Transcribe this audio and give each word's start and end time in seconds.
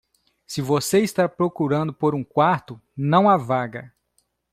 Se 0.47 0.63
você 0.63 1.01
está 1.03 1.29
procurando 1.29 1.93
por 1.93 2.15
um 2.15 2.23
quarto, 2.23 2.81
não 2.97 3.29
há 3.29 3.37
vaga. 3.37 3.93